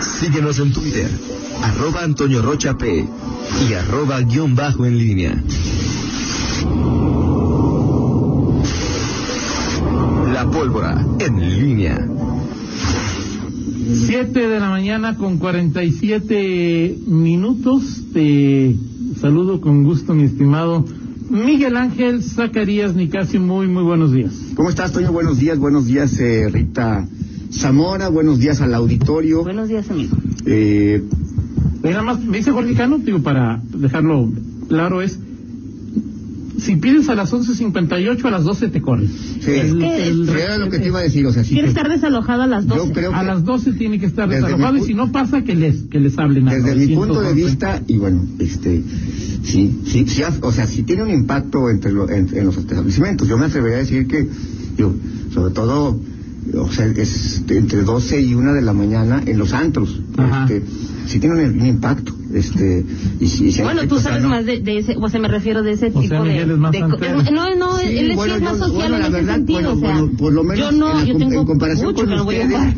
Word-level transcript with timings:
Síguenos 0.00 0.58
en 0.58 0.72
Twitter, 0.72 1.10
arroba 1.62 2.02
Antonio 2.02 2.40
Rocha 2.40 2.76
P 2.76 3.06
y 3.68 3.72
arroba 3.74 4.20
guion 4.22 4.54
bajo 4.54 4.86
en 4.86 4.96
línea. 4.98 5.42
La 10.32 10.50
pólvora 10.50 11.04
en 11.18 11.60
línea. 11.60 12.08
Siete 14.06 14.48
de 14.48 14.60
la 14.60 14.70
mañana 14.70 15.16
con 15.16 15.38
47 15.38 16.98
minutos. 17.06 18.04
Te 18.14 18.76
saludo 19.20 19.60
con 19.60 19.84
gusto, 19.84 20.14
mi 20.14 20.24
estimado 20.24 20.84
Miguel 21.28 21.76
Ángel 21.76 22.22
Zacarías 22.22 22.94
Nicasio. 22.94 23.40
Muy, 23.40 23.68
muy 23.68 23.82
buenos 23.82 24.12
días. 24.12 24.32
¿Cómo 24.54 24.70
estás, 24.70 24.92
Toño? 24.92 25.12
Buenos 25.12 25.38
días, 25.38 25.58
buenos 25.58 25.86
días, 25.86 26.18
eh, 26.18 26.48
Rita 26.50 27.06
Zamora. 27.52 28.08
Buenos 28.08 28.38
días 28.38 28.60
al 28.60 28.74
auditorio. 28.74 29.42
Buenos 29.42 29.68
días, 29.68 29.90
amigo. 29.90 30.16
Eh, 30.46 31.02
Nada 31.82 32.02
más, 32.02 32.20
me 32.22 32.38
dice 32.38 32.50
Jorge 32.52 32.74
Cano, 32.74 32.98
digo, 32.98 33.22
para 33.22 33.60
dejarlo 33.74 34.30
claro, 34.68 35.00
es 35.00 35.18
si 36.58 36.76
pides 36.76 37.08
a 37.08 37.14
las 37.14 37.32
11.58, 37.32 38.22
a 38.26 38.30
las 38.30 38.44
12 38.44 38.68
te 38.68 38.82
corres. 38.82 39.10
sí, 39.40 39.50
Es 39.50 39.72
que- 39.72 40.42
era 40.42 40.58
lo 40.58 40.68
que 40.68 40.78
te 40.78 40.88
iba 40.88 40.98
a 40.98 41.02
decir, 41.02 41.24
o 41.26 41.32
sea, 41.32 41.42
Quiere 41.42 41.68
estar 41.68 41.88
desalojado 41.88 42.42
a 42.42 42.46
las 42.46 42.66
12. 42.66 42.86
Yo 42.86 42.92
creo 42.92 43.14
A 43.14 43.20
que 43.20 43.26
las 43.26 43.44
12 43.44 43.72
tiene 43.72 43.98
que 43.98 44.04
estar 44.04 44.28
Desde 44.28 44.42
desalojado 44.42 44.74
mi 44.74 44.80
y 44.80 44.84
si 44.84 44.92
no 44.94 45.10
pasa, 45.10 45.42
que 45.42 45.54
les, 45.54 45.84
que 45.84 45.98
les 46.00 46.18
hablen 46.18 46.48
a 46.48 46.52
desde 46.54 46.74
mi 46.74 46.94
911. 46.94 46.96
punto 46.96 47.22
de 47.22 47.32
vista, 47.34 47.82
y 47.86 47.96
bueno, 47.96 48.26
este, 48.38 48.82
sí, 49.42 49.80
sí, 49.86 50.04
sí, 50.06 50.22
o 50.42 50.52
sea, 50.52 50.66
sí 50.66 50.82
tiene 50.82 51.02
un 51.04 51.10
impacto 51.10 51.70
entre 51.70 51.92
lo- 51.92 52.10
en, 52.10 52.28
en 52.36 52.44
los 52.44 52.58
establecimientos. 52.58 53.26
Yo 53.26 53.38
me 53.38 53.46
atrevería 53.46 53.78
a 53.78 53.80
decir 53.80 54.06
que, 54.06 54.28
yo, 54.76 54.92
sobre 55.32 55.54
todo, 55.54 55.98
o 56.56 56.70
sea, 56.70 56.86
es 56.86 57.42
entre 57.48 57.82
12 57.82 58.20
y 58.20 58.34
1 58.34 58.52
de 58.54 58.62
la 58.62 58.72
mañana 58.72 59.22
en 59.24 59.38
los 59.38 59.52
antros. 59.52 60.00
Este, 60.44 60.62
sí 61.06 61.18
tiene 61.20 61.44
un, 61.44 61.60
un 61.60 61.66
impacto. 61.66 62.14
Este, 62.32 62.84
y, 63.18 63.26
si- 63.26 63.46
y 63.46 63.52
si 63.52 63.62
Bueno, 63.62 63.80
efecto, 63.80 63.96
tú 63.96 63.98
o 63.98 64.02
sea, 64.02 64.10
sabes 64.12 64.22
no- 64.22 64.28
más 64.30 64.46
de, 64.46 64.60
de 64.60 64.78
ese, 64.78 64.96
o 64.96 65.08
sea, 65.08 65.18
me 65.20 65.26
refiero 65.28 65.62
de 65.64 65.72
ese 65.72 65.90
O 65.92 66.00
tipo 66.00 66.22
de... 66.22 66.42
es 66.42 66.46
más 66.58 66.70
de 66.70 66.78
es- 66.78 67.32
no, 67.32 67.54
no, 67.56 67.78
Sí, 67.78 67.98
él 67.98 68.10
es- 68.12 68.16
bueno, 68.16 68.34
sí 68.34 68.38
es 68.38 68.44
más 68.44 68.52
yo- 68.58 68.64
social 68.66 68.74
bueno, 68.90 68.94
en 68.96 69.00
la 69.02 69.06
ese 69.08 69.16
verdad, 69.16 69.34
sentido, 69.34 69.60
bueno, 69.60 69.72
o 69.72 69.80
sea, 69.80 69.94
bueno, 70.00 70.16
por 70.16 70.32
lo 70.32 70.44
menos 70.44 70.58
yo 70.58 70.72
no, 70.78 70.90
en, 70.92 70.96
la 70.98 71.04
yo 71.04 71.18
tengo 71.18 71.40
en 71.40 71.46
comparación 71.46 71.86
mucho 71.86 71.96
con 72.02 72.08
que 72.10 72.16
no 72.16 72.24
voy 72.24 72.36
a 72.36 72.44
ustedes. 72.44 72.74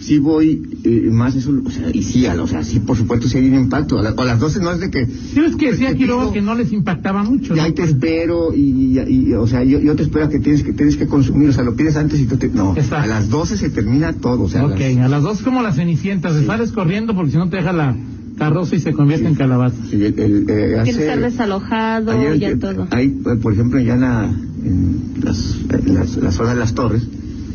Sí 0.00 0.18
voy 0.18 0.62
eh, 0.84 1.08
más 1.10 1.34
eso, 1.34 1.52
o 1.64 1.70
sea, 1.70 1.90
y 1.92 2.02
sí, 2.02 2.26
a- 2.26 2.40
o 2.40 2.46
sea, 2.46 2.62
sí, 2.64 2.78
por 2.80 2.96
supuesto, 2.96 3.28
sí 3.28 3.38
hay 3.38 3.48
un 3.48 3.54
impacto. 3.54 3.98
A, 3.98 4.02
la- 4.02 4.10
a 4.16 4.24
las 4.24 4.38
12 4.38 4.60
no 4.60 4.70
es 4.72 4.80
de 4.80 4.90
que 4.90 5.06
Sí, 5.06 5.40
es 5.44 5.56
que 5.56 5.72
decía 5.72 5.90
te 5.90 5.96
Quiroga 5.96 6.32
que 6.32 6.40
no 6.40 6.54
les 6.54 6.72
impactaba 6.72 7.22
mucho. 7.24 7.54
ya 7.54 7.62
¿no? 7.62 7.66
ahí 7.66 7.72
te 7.72 7.82
espero 7.82 8.54
y, 8.54 8.60
y- 8.60 9.28
y, 9.30 9.32
o 9.34 9.46
sea, 9.46 9.64
yo, 9.64 9.80
yo 9.80 9.96
te 9.96 10.04
espero 10.04 10.26
a 10.26 10.28
que 10.28 10.38
tienes 10.38 10.62
que 10.62 10.72
tienes 10.72 10.96
que 10.96 11.06
consumir, 11.06 11.48
o 11.48 11.52
sea, 11.52 11.64
lo 11.64 11.74
pides 11.74 11.96
antes 11.96 12.20
y 12.20 12.26
tú 12.26 12.36
te 12.36 12.48
no, 12.48 12.74
Exacto. 12.76 12.96
a 12.96 13.06
las 13.06 13.28
12 13.28 13.56
se 13.56 13.70
termina 13.70 14.12
todo, 14.12 14.42
o 14.44 14.48
sea, 14.48 14.62
a 14.62 14.66
Ok, 14.66 14.78
las- 14.78 14.96
a 14.98 15.08
las 15.08 15.22
2 15.22 15.42
como 15.42 15.62
la 15.62 15.72
cenicienta, 15.72 16.32
se 16.32 16.46
sales 16.46 16.72
corriendo 16.72 17.14
porque 17.14 17.32
si 17.32 17.36
no 17.36 17.48
te 17.48 17.56
deja 17.58 17.72
la 17.72 17.96
carroza 18.38 18.76
y 18.76 18.80
se 18.80 18.92
convierte 18.92 19.26
en 19.26 19.34
calabaza. 19.34 19.76
sí, 19.90 19.96
el- 19.96 20.18
el, 20.18 20.44
eh, 20.48 20.78
hace- 20.78 20.90
estar 20.92 21.20
desalojado, 21.20 22.12
Ayer, 22.12 22.38
ya 22.38 22.48
eh, 22.50 22.56
todo. 22.56 22.86
Hay, 22.90 23.06
eh, 23.08 23.36
por 23.42 23.52
ejemplo, 23.52 23.80
ya 23.80 23.94
en 23.94 24.00
la, 24.02 24.24
en 24.64 25.14
las, 25.22 25.56
en 25.86 25.94
las, 25.94 26.16
la 26.16 26.30
zona 26.30 26.50
de 26.54 26.60
las 26.60 26.72
torres, 26.74 27.02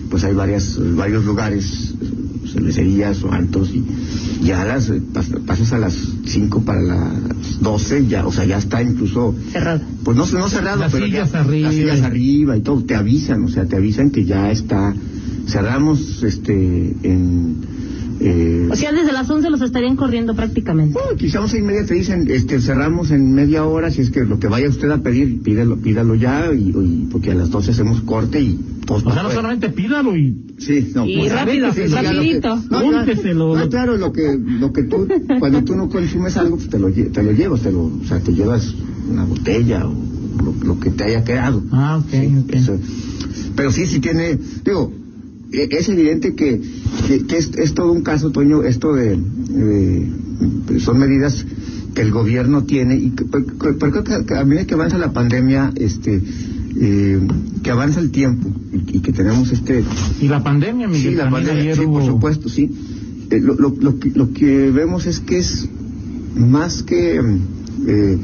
pues 0.10 0.24
hay 0.26 0.34
varias, 0.34 0.78
varios 0.96 1.24
lugares, 1.26 1.96
cervecerías 2.54 3.24
o 3.24 3.32
altos, 3.32 3.72
y 3.74 3.84
ya 4.46 4.62
a 4.62 4.66
las, 4.66 4.90
eh, 4.90 5.02
pas- 5.14 5.40
pasas 5.46 5.74
a 5.74 5.80
las 5.80 5.96
5 6.26 6.62
para 6.64 6.82
las 6.82 7.60
12, 7.62 8.08
ya, 8.08 8.26
o 8.26 8.32
sea, 8.32 8.46
ya 8.46 8.58
está 8.58 8.82
incluso, 8.82 9.36
Cerrado. 9.52 9.82
pues 10.04 10.16
no, 10.18 10.26
no 10.26 10.48
cerrado, 10.50 10.80
Las 10.82 10.92
pero 10.92 11.06
ya, 11.08 11.26
sillas 11.26 11.34
arriba. 11.36 11.68
las 11.68 11.76
sillas 11.76 12.02
arriba 12.02 12.58
y 12.58 12.62
todo, 12.62 12.84
te 12.84 12.96
avisan, 12.96 13.44
o 13.44 13.48
sea, 13.50 13.66
te 13.66 13.76
avisan 13.76 14.12
que 14.12 14.24
ya 14.26 14.52
está, 14.52 14.94
cerramos, 15.48 16.24
este, 16.24 16.54
en, 17.04 17.58
eh, 18.20 18.70
O 18.72 18.76
sea, 18.76 18.92
desde 18.92 19.12
las 19.12 19.30
11 19.30 19.50
los 19.50 19.62
estarían 19.62 19.96
corriendo 19.96 20.36
prácticamente. 20.36 20.94
bueno, 20.94 21.18
quizá 21.18 21.42
once 21.42 21.58
y 21.58 21.62
media 21.62 21.86
te 21.86 21.94
dicen, 21.96 22.26
este, 22.30 22.60
cerramos 22.60 23.12
en 23.12 23.34
media 23.34 23.66
hora, 23.66 23.90
si 23.92 24.02
es 24.02 24.10
que 24.12 24.22
lo 24.24 24.40
que 24.40 24.48
vaya 24.48 24.70
usted 24.70 24.90
a 24.92 25.00
pedir, 25.00 25.42
pídalo, 25.42 25.78
pídalo 25.78 26.16
ya, 26.16 26.52
y, 26.54 26.70
y- 26.70 27.08
porque 27.12 27.32
a 27.32 27.36
las 27.36 27.50
12 27.50 27.72
hacemos 27.72 28.02
corte 28.02 28.40
y 28.42 28.60
todos 28.86 29.06
O 29.06 29.12
sea, 29.14 29.24
no 29.24 29.32
solamente 29.32 29.70
pídalo 29.70 30.16
y 30.16 30.36
Sí, 30.58 30.92
no, 30.96 31.06
Y 31.06 31.18
pues, 31.18 31.32
rápido, 31.34 31.74
sí, 31.74 31.82
lo 31.82 31.96
que- 31.98 32.02
rapidito. 32.04 32.56
no, 32.70 32.86
Únteselo. 32.86 33.58
no, 33.58 33.70
claro, 33.70 33.98
lo 33.98 34.14
que, 34.14 34.38
lo 34.38 34.72
que 34.72 34.84
tú, 34.84 35.08
cuando 35.40 35.64
tú 35.64 35.76
no 35.76 35.90
consumes 35.90 36.38
algo, 36.38 36.58
pues 36.58 36.70
te 36.70 36.80
lo, 36.80 36.92
te 36.92 37.24
lo 37.24 37.32
llevas, 37.32 37.62
te 37.62 37.72
lo, 37.72 37.86
o 37.86 38.02
sea, 38.08 38.20
te 38.20 38.34
llevas 38.34 38.74
una 39.10 39.26
botella 39.26 39.86
o 39.88 39.94
lo, 40.44 40.54
lo 40.66 40.80
que 40.80 40.92
te 40.92 41.04
haya 41.06 41.24
quedado. 41.24 41.62
Ah, 41.72 41.98
ok, 42.04 42.10
Sí, 42.12 42.36
ok. 42.46 42.54
eso. 42.56 42.78
pero 43.56 43.72
sí, 43.72 43.86
sí 43.88 44.00
tiene, 44.00 44.38
digo, 44.64 44.94
es 45.54 45.90
evidente 45.90 46.36
que, 46.36 46.62
que, 47.08 47.26
que 47.26 47.38
es, 47.38 47.52
es 47.58 47.74
todo 47.74 47.92
un 47.92 48.02
caso, 48.02 48.32
Toño, 48.32 48.64
esto 48.64 48.94
de, 48.94 49.14
eh, 49.14 50.10
son 50.80 51.00
medidas 51.00 51.46
que 51.94 52.02
el 52.02 52.12
gobierno 52.12 52.64
tiene 52.64 52.96
y 52.98 53.12
que, 53.12 53.26
creo 53.26 54.04
que, 54.04 54.34
a 54.36 54.46
medida 54.46 54.66
que 54.66 54.74
avanza 54.74 54.98
la 54.98 55.14
pandemia, 55.14 55.72
este, 55.76 56.22
eh, 56.80 57.20
que 57.62 57.70
avanza 57.70 58.00
el 58.00 58.10
tiempo 58.12 58.50
y, 58.72 58.98
y 58.98 59.00
que 59.02 59.12
tenemos 59.14 59.52
este, 59.52 59.84
Y 60.20 60.28
la 60.28 60.44
pandemia, 60.44 60.88
Miguel, 60.88 61.12
sí, 61.12 61.18
la 61.18 61.30
pandemia, 61.30 61.62
ayer 61.62 61.76
sí, 61.78 61.82
hubo- 61.86 62.00
por 62.00 62.06
supuesto, 62.06 62.50
sí. 62.50 62.70
Eh, 63.30 63.40
lo, 63.40 63.54
lo, 63.56 63.76
lo, 63.80 64.00
que, 64.00 64.10
lo 64.12 64.34
que 64.34 64.72
vemos 64.72 65.06
es 65.06 65.20
que 65.20 65.38
es 65.38 65.70
más 66.36 66.82
que 66.84 67.16
eh, 67.88 68.18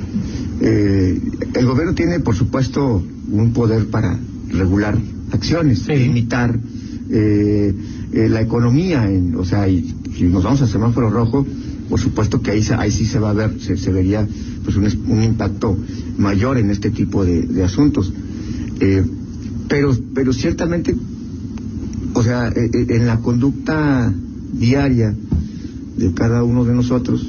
eh, 0.62 1.22
el 1.54 1.66
gobierno 1.66 1.94
tiene, 1.94 2.20
por 2.22 2.36
supuesto, 2.36 3.04
un 3.32 3.54
poder 3.54 3.86
para 3.88 4.20
regular 4.52 4.98
acciones, 5.32 5.80
Sí. 5.86 5.94
limitar 5.96 6.60
eh, 7.10 7.74
eh, 8.14 8.30
la 8.30 8.42
economía, 8.42 9.10
en, 9.12 9.36
o 9.36 9.46
sea, 9.46 9.68
y, 9.68 9.96
si 10.16 10.24
nos 10.26 10.44
vamos 10.44 10.62
al 10.62 10.70
semáforo 10.70 11.10
rojo, 11.10 11.46
por 11.90 12.00
supuesto 12.00 12.42
que 12.42 12.52
ahí, 12.52 12.62
ahí 12.78 12.92
sí 12.92 13.06
se 13.06 13.20
va 13.20 13.32
a 13.32 13.34
ver, 13.34 13.60
se, 13.60 13.78
se 13.78 13.92
vería 13.92 14.28
pues 14.64 14.76
un, 14.76 14.86
un 15.08 15.24
impacto 15.24 15.78
mayor 16.18 16.58
en 16.58 16.70
este 16.70 16.92
tipo 16.92 17.26
de, 17.26 17.42
de 17.44 17.64
asuntos. 17.64 18.12
Eh, 18.80 19.04
pero, 19.68 19.96
pero 20.14 20.34
ciertamente 20.34 20.96
o 22.14 22.24
sea, 22.24 22.50
eh, 22.50 22.70
eh, 22.74 22.86
en 22.90 23.06
la 23.06 23.20
conducta 23.20 24.12
diaria 24.54 25.16
de 25.98 26.14
cada 26.14 26.44
uno 26.44 26.66
de 26.66 26.74
nosotros, 26.74 27.26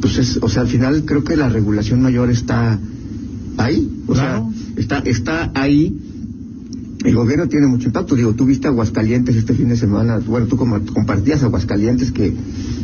pues 0.00 0.18
es, 0.18 0.38
o 0.42 0.48
sea, 0.48 0.62
al 0.62 0.68
final 0.68 1.04
creo 1.04 1.24
que 1.24 1.36
la 1.36 1.48
regulación 1.48 2.02
mayor 2.02 2.30
está 2.30 2.78
ahí, 3.58 4.02
o 4.06 4.12
Claro. 4.12 4.50
sea, 4.50 4.82
está, 4.82 4.98
está 5.00 5.52
ahí. 5.54 5.94
El 7.04 7.14
gobierno 7.14 7.48
tiene 7.48 7.66
mucho 7.66 7.88
impacto. 7.88 8.14
Digo, 8.14 8.34
tú 8.34 8.46
viste 8.46 8.68
Aguascalientes 8.68 9.36
este 9.36 9.54
fin 9.54 9.68
de 9.68 9.76
semana, 9.76 10.20
bueno, 10.26 10.46
tú 10.46 10.56
como- 10.56 10.80
compartías 10.86 11.42
Aguascalientes 11.42 12.12
que 12.12 12.32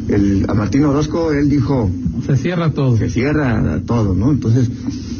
el, 0.09 0.44
a 0.48 0.54
Martín 0.54 0.84
Orozco, 0.84 1.32
él 1.32 1.48
dijo, 1.48 1.91
Se 2.26 2.37
cierra 2.37 2.72
todo. 2.72 2.97
se 2.97 3.09
cierra 3.09 3.81
todo, 3.87 4.15
¿no? 4.15 4.31
Entonces, 4.31 4.70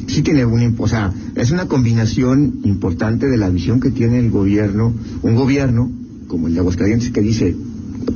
sí 0.07 0.23
tiene 0.23 0.45
un, 0.45 0.75
o 0.79 0.89
sea, 0.89 1.13
es 1.37 1.51
una 1.51 1.67
combinación 1.67 2.61
importante 2.65 3.29
de 3.29 3.37
la 3.37 3.49
visión 3.49 3.81
que 3.81 3.91
tiene 3.91 4.19
el 4.19 4.31
gobierno, 4.31 4.93
un 5.23 5.35
gobierno 5.35 5.91
como 6.27 6.49
el 6.49 6.55
de 6.55 6.61
Aguascalientes 6.61 7.11
que 7.11 7.21
dice, 7.23 7.57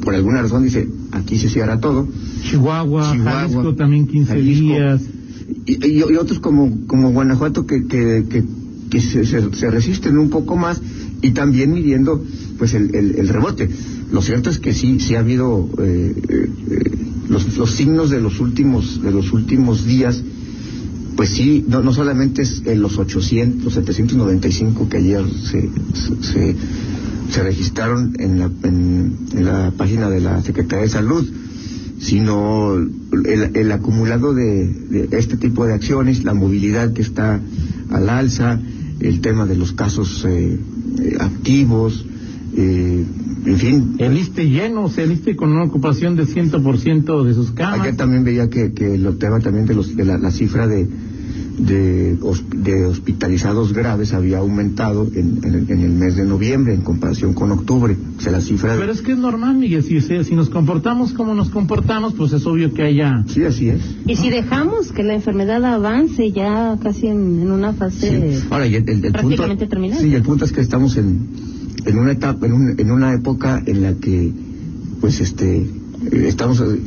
por 0.02 0.14
alguna 0.14 0.42
razón 0.42 0.64
dice, 0.64 0.88
aquí 1.12 1.38
se 1.38 1.48
cierra 1.48 1.78
todo, 1.80 2.08
Chihuahua, 2.42 3.12
Chihuahua, 3.12 3.32
Jalisco 3.40 3.74
también 3.74 4.06
15 4.06 4.32
Jalisco. 4.34 4.64
días. 4.64 5.02
y, 5.66 5.86
y- 5.86 5.98
y 5.98 6.02
otros 6.16 6.40
como, 6.40 6.86
como 6.86 7.10
Guanajuato 7.12 7.66
que, 7.66 7.86
que, 7.86 8.24
que, 8.28 8.44
que 8.94 9.00
se, 9.00 9.24
se- 9.24 9.70
resisten 9.70 10.18
un 10.18 10.30
poco 10.30 10.56
más 10.56 10.80
y 11.20 11.32
también 11.32 11.72
midiendo 11.72 12.22
pues 12.58 12.74
el, 12.74 12.94
el, 12.94 13.28
rebote. 13.28 13.68
Lo 14.12 14.22
cierto 14.22 14.50
es 14.50 14.60
que 14.60 14.72
sí, 14.72 15.00
sí 15.00 15.16
ha 15.16 15.20
habido 15.20 15.68
eh, 15.78 16.14
eh, 16.28 16.48
los, 17.28 17.56
los 17.56 17.72
signos 17.72 18.10
de 18.10 18.20
los 18.20 18.38
últimos, 18.38 19.02
de 19.02 19.10
los 19.10 19.32
últimos 19.32 19.84
días, 19.84 20.22
pues 21.16 21.30
sí, 21.30 21.64
no, 21.66 21.82
no 21.82 21.92
solamente 21.92 22.42
es 22.42 22.62
en 22.66 22.80
los 22.82 22.96
800, 22.98 23.64
los 23.64 23.74
795 23.74 24.88
que 24.88 24.96
ayer 24.98 25.24
se, 25.50 25.68
se, 27.30 27.42
registraron 27.42 28.14
en 28.18 28.38
la, 28.38 28.50
en, 28.62 29.16
la 29.44 29.72
página 29.76 30.08
de 30.08 30.20
la 30.20 30.40
Secretaría 30.42 30.84
de 30.84 30.90
Salud, 30.90 31.26
sino 31.98 32.76
el, 32.76 33.56
el 33.56 33.72
acumulado 33.72 34.34
de, 34.34 34.66
de 34.68 35.18
este 35.18 35.36
tipo 35.36 35.66
de 35.66 35.74
acciones, 35.74 36.22
la 36.22 36.34
movilidad 36.34 36.92
que 36.92 37.02
está 37.02 37.40
al 37.90 38.08
alza, 38.08 38.60
el 39.00 39.20
tema 39.20 39.46
de 39.46 39.56
los 39.56 39.72
casos 39.72 40.24
eh, 40.24 40.58
eh, 41.00 41.16
activos, 41.20 42.04
eh, 42.56 43.04
en 43.46 43.56
fin. 43.58 43.96
El 43.98 44.16
ISTE 44.16 44.48
lleno, 44.48 44.84
o 44.84 44.88
sea, 44.88 45.04
el 45.04 45.12
ISTE 45.12 45.36
con 45.36 45.52
una 45.52 45.64
ocupación 45.64 46.16
de 46.16 46.24
100% 46.24 47.24
de 47.24 47.34
sus 47.34 47.50
camas. 47.50 47.80
Ayer 47.80 47.96
también 47.96 48.24
veía 48.24 48.48
que, 48.48 48.72
que 48.72 48.94
el 48.94 49.18
tema 49.18 49.40
también 49.40 49.66
de, 49.66 49.74
los, 49.74 49.94
de 49.96 50.04
la, 50.04 50.18
la 50.18 50.30
cifra 50.30 50.66
de, 50.66 50.88
de, 51.58 52.18
de 52.56 52.84
hospitalizados 52.86 53.72
graves 53.72 54.12
había 54.12 54.38
aumentado 54.38 55.06
en, 55.14 55.38
en 55.44 55.54
el, 55.54 55.70
en 55.70 55.80
el 55.80 55.90
mes 55.92 56.16
de 56.16 56.24
noviembre 56.24 56.74
en 56.74 56.80
comparación 56.82 57.32
con 57.34 57.52
octubre. 57.52 57.96
O 58.18 58.20
sea, 58.20 58.32
la 58.32 58.40
cifra... 58.40 58.74
Pero 58.78 58.92
es 58.92 59.02
que 59.02 59.12
es 59.12 59.18
normal, 59.18 59.56
Miguel, 59.56 59.82
si, 59.84 60.00
si 60.00 60.24
si 60.24 60.34
nos 60.34 60.50
comportamos 60.50 61.12
como 61.12 61.34
nos 61.34 61.50
comportamos, 61.50 62.14
pues 62.14 62.32
es 62.32 62.44
obvio 62.46 62.74
que 62.74 62.82
haya... 62.82 63.24
Sí, 63.28 63.44
así 63.44 63.68
es. 63.68 63.80
Y 64.06 64.16
si 64.16 64.30
dejamos 64.30 64.90
que 64.92 65.02
la 65.04 65.14
enfermedad 65.14 65.64
avance 65.64 66.32
ya 66.32 66.76
casi 66.82 67.06
en, 67.06 67.40
en 67.42 67.50
una 67.50 67.72
fase... 67.72 68.40
Sí. 68.40 68.46
Ahora, 68.50 68.66
y 68.66 68.74
el, 68.74 68.88
el- 68.88 69.04
el 69.04 69.12
prácticamente 69.12 69.64
punto, 69.66 69.70
terminal. 69.70 69.98
Sí, 70.00 70.12
el 70.14 70.22
punto 70.22 70.44
es 70.44 70.52
que 70.52 70.60
estamos 70.60 70.96
en, 70.96 71.28
en 71.86 71.98
una 71.98 72.12
etapa, 72.12 72.46
en, 72.46 72.52
un- 72.52 72.74
en 72.80 72.90
una 72.90 73.14
época 73.14 73.62
en 73.64 73.82
la 73.82 73.94
que, 73.94 74.32
pues, 75.00 75.20
este, 75.20 75.58
eh, 75.58 75.68
estamos 76.26 76.60
eh, 76.60 76.80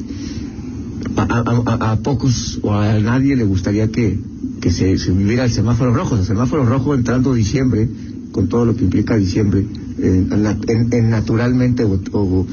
a, 1.15 1.21
a- 1.21 1.63
a- 1.85 1.91
a 1.91 1.95
pocos 1.97 2.59
o 2.63 2.73
a 2.73 2.99
nadie 2.99 3.35
le 3.35 3.43
gustaría 3.45 3.87
que, 3.89 4.19
que 4.61 4.71
se, 4.71 4.97
se 4.97 5.11
viviera 5.11 5.45
el 5.45 5.51
semáforo 5.51 5.93
rojo. 5.93 6.15
El 6.17 6.25
semáforo 6.25 6.65
rojo 6.65 6.95
entrando 6.95 7.33
diciembre, 7.33 7.87
con 8.31 8.47
todo 8.47 8.65
lo 8.65 8.75
que 8.75 8.83
implica 8.83 9.15
diciembre, 9.17 9.65
en, 9.99 10.29
la- 10.43 10.57
en- 10.67 10.93
en 10.93 11.09
naturalmente 11.09 11.83
o, 11.83 11.99
o- 12.11 12.45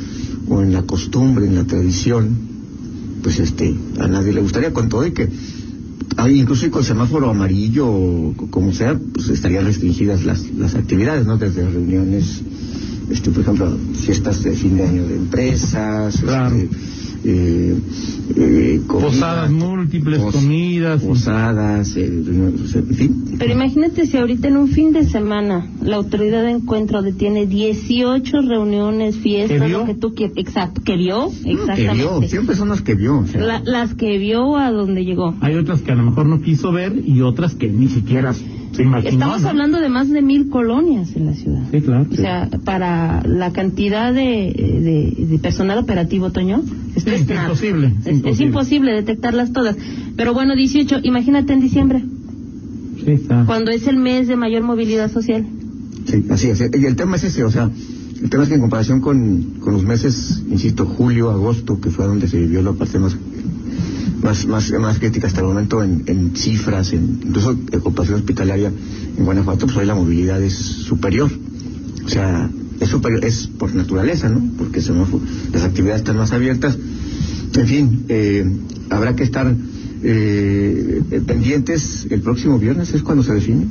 o 0.48 0.62
en 0.62 0.72
la 0.72 0.82
costumbre, 0.82 1.46
en 1.46 1.54
la 1.54 1.64
tradición, 1.64 2.28
pues 3.22 3.38
este, 3.38 3.74
a 3.98 4.06
nadie 4.08 4.32
le 4.32 4.40
gustaría, 4.40 4.72
con 4.72 4.88
todo 4.88 5.06
y 5.06 5.12
que 5.12 5.28
incluso 6.30 6.70
con 6.70 6.84
semáforo 6.84 7.28
amarillo 7.30 7.86
o 7.88 8.34
co- 8.36 8.46
como 8.50 8.72
sea, 8.72 8.98
pues 9.14 9.28
estarían 9.28 9.64
restringidas 9.64 10.24
las, 10.24 10.48
las 10.52 10.74
actividades, 10.74 11.26
¿no? 11.26 11.36
Desde 11.38 11.68
reuniones, 11.68 12.40
este, 13.10 13.30
por 13.30 13.42
ejemplo, 13.42 13.76
fiestas 14.04 14.42
de 14.42 14.52
fin 14.52 14.76
de 14.76 14.84
año 14.86 15.06
de 15.06 15.16
empresas, 15.16 16.18
Claro. 16.20 16.54
este, 16.56 16.68
eh, 17.24 17.76
eh, 18.36 18.80
comida, 18.86 19.06
Posadas 19.08 19.50
múltiples, 19.50 20.20
comidas. 20.20 21.02
Posadas, 21.02 21.96
eh, 21.96 22.04
en 22.06 22.86
fin. 22.94 23.24
Pero 23.38 23.52
imagínate 23.52 24.06
si 24.06 24.16
ahorita 24.16 24.48
en 24.48 24.56
un 24.56 24.68
fin 24.68 24.92
de 24.92 25.04
semana 25.04 25.66
la 25.82 25.96
autoridad 25.96 26.42
de 26.42 26.50
encuentro 26.52 27.02
detiene 27.02 27.46
18 27.46 28.42
reuniones, 28.42 29.16
fiestas, 29.16 29.60
¿Que 29.60 29.66
vio? 29.66 29.78
lo 29.80 29.84
que 29.86 29.94
tú 29.94 30.14
quieras. 30.14 30.36
Exacto, 30.36 30.82
que 30.84 30.96
vio, 30.96 31.30
Que 31.76 31.90
vio, 31.94 32.22
siempre 32.28 32.56
son 32.56 32.68
las 32.68 32.82
que 32.82 32.94
vio. 32.94 33.18
o 33.20 33.26
sea. 33.26 33.40
La- 33.42 33.62
las 33.64 33.94
que 33.94 34.18
vio 34.18 34.56
a 34.56 34.70
donde 34.70 35.04
llegó. 35.04 35.34
Hay 35.40 35.54
otras 35.56 35.80
que 35.80 35.92
a 35.92 35.94
lo 35.94 36.02
mejor 36.04 36.26
no 36.26 36.40
quiso 36.42 36.72
ver 36.72 36.92
y 37.04 37.20
otras 37.22 37.54
que 37.54 37.68
ni 37.68 37.88
siquiera. 37.88 38.34
Estamos 38.78 39.42
¿no? 39.42 39.48
hablando 39.48 39.78
de 39.80 39.88
más 39.88 40.08
de 40.10 40.20
mil 40.22 40.48
colonias 40.48 41.14
en 41.16 41.26
la 41.26 41.34
ciudad. 41.34 41.62
Sí, 41.70 41.80
claro. 41.80 42.06
O 42.10 42.14
sea, 42.14 42.48
para 42.64 43.22
la 43.26 43.52
cantidad 43.52 44.12
de, 44.12 45.12
de, 45.16 45.26
de 45.26 45.38
personal 45.38 45.78
operativo, 45.78 46.30
Toño, 46.32 46.62
esto 46.96 47.10
Sí, 47.10 47.16
es, 47.16 47.22
es 47.22 47.30
imposible, 47.30 47.86
es 47.88 47.92
Es, 47.94 48.06
es 48.06 48.12
imposible. 48.16 48.46
imposible 48.46 48.92
detectarlas 48.92 49.52
todas. 49.52 49.76
Pero 50.16 50.34
bueno, 50.34 50.54
18, 50.56 51.00
imagínate 51.04 51.52
en 51.52 51.60
diciembre, 51.60 52.04
Sí, 53.04 53.10
está. 53.12 53.44
cuando 53.46 53.70
es 53.70 53.86
el 53.86 53.96
mes 53.96 54.28
de 54.28 54.36
mayor 54.36 54.62
movilidad 54.62 55.10
social. 55.12 55.46
Sí, 56.06 56.24
así 56.30 56.48
es. 56.48 56.60
Y 56.60 56.84
el 56.84 56.96
tema 56.96 57.16
es 57.16 57.24
ese, 57.24 57.44
o 57.44 57.50
sea, 57.50 57.70
el 58.22 58.30
tema 58.30 58.42
es 58.44 58.48
que 58.48 58.54
en 58.56 58.60
comparación 58.60 59.00
con, 59.00 59.54
con 59.60 59.72
los 59.74 59.84
meses, 59.84 60.42
insisto, 60.50 60.86
julio, 60.86 61.30
agosto, 61.30 61.80
que 61.80 61.90
fue 61.90 62.06
donde 62.06 62.28
se 62.28 62.38
vivió 62.38 62.62
la 62.62 62.72
parte 62.72 62.98
más 62.98 63.16
más 64.24 64.46
más, 64.46 64.72
más 64.72 64.98
crítica 64.98 65.28
hasta 65.28 65.40
el 65.40 65.46
momento 65.46 65.84
en, 65.84 66.02
en 66.06 66.34
cifras, 66.34 66.92
en, 66.92 67.20
incluso 67.24 67.52
en 67.52 67.80
comparación 67.80 68.18
hospitalaria 68.18 68.72
en 69.16 69.24
Guanajuato, 69.24 69.66
pues 69.66 69.76
hoy 69.76 69.86
la 69.86 69.94
movilidad 69.94 70.42
es 70.42 70.54
superior. 70.54 71.30
O 72.04 72.08
sea, 72.08 72.50
es 72.80 72.88
superior, 72.88 73.24
es 73.24 73.46
por 73.46 73.74
naturaleza, 73.74 74.28
¿no? 74.28 74.42
Porque 74.58 74.80
las 75.52 75.62
actividades 75.62 76.00
están 76.00 76.16
más 76.16 76.32
abiertas. 76.32 76.76
En 77.54 77.66
fin, 77.66 78.04
eh, 78.08 78.44
habrá 78.90 79.14
que 79.14 79.22
estar 79.22 79.54
eh, 80.02 81.22
pendientes 81.26 82.06
el 82.10 82.20
próximo 82.20 82.58
viernes, 82.58 82.92
es 82.94 83.02
cuando 83.02 83.22
se 83.22 83.32
define 83.34 83.66